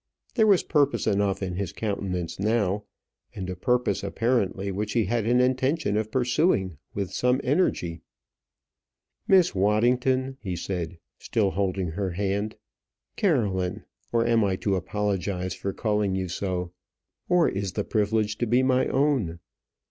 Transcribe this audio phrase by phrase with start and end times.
[0.33, 2.85] There was purpose enough in his countenance now,
[3.35, 8.01] and a purpose, apparently, which he had an intention of pursuing with some energy.
[9.27, 12.55] "Miss Waddington," he said, still holding her hand;
[13.15, 13.85] "Caroline!
[14.11, 16.73] Or am I to apologize for calling you so?
[17.29, 19.37] or is the privilege to be my own?"